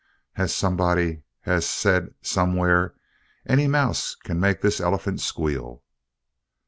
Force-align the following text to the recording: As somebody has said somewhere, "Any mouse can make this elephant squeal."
As 0.35 0.51
somebody 0.51 1.21
has 1.41 1.63
said 1.69 2.15
somewhere, 2.23 2.95
"Any 3.45 3.67
mouse 3.67 4.15
can 4.15 4.39
make 4.39 4.61
this 4.61 4.81
elephant 4.81 5.21
squeal." 5.21 5.83